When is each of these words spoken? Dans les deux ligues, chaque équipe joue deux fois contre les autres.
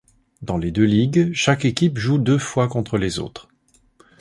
Dans 0.41 0.57
les 0.57 0.71
deux 0.71 0.85
ligues, 0.85 1.31
chaque 1.31 1.63
équipe 1.63 1.99
joue 1.99 2.17
deux 2.17 2.39
fois 2.39 2.67
contre 2.67 2.97
les 2.97 3.19
autres. 3.19 3.49